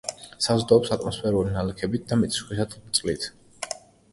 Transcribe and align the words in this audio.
საზრდოობს 0.45 0.93
ატმოსფერული 0.95 1.53
ნალექებით 1.57 2.09
და 2.13 2.19
მიწისქვეშა 2.23 2.67
წყლით. 2.77 3.29